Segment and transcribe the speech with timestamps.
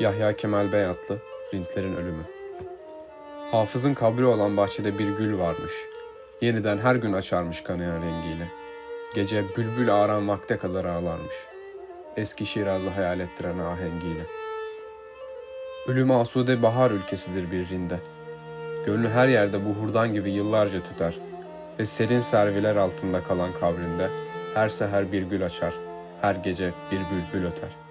[0.00, 1.18] Yahya Kemal Beyatlı,
[1.54, 2.22] Rintlerin Ölümü.
[3.50, 5.72] Hafızın kabri olan bahçede bir gül varmış.
[6.40, 8.48] Yeniden her gün açarmış kanayan rengiyle.
[9.14, 11.34] Gece bülbül ağaran vakte kadar ağlarmış.
[12.16, 14.22] Eski Şiraz'ı hayal ettiren ahengiyle.
[15.88, 17.98] Ölüm asude bahar ülkesidir bir rinde.
[18.86, 21.18] Gönlü her yerde buhurdan gibi yıllarca tüter.
[21.78, 24.08] Ve serin serviler altında kalan kabrinde
[24.54, 25.74] her seher bir gül açar,
[26.20, 27.83] her gece bir bülbül öter.''